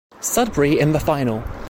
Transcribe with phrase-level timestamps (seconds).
[0.19, 1.43] Sudbury in the final.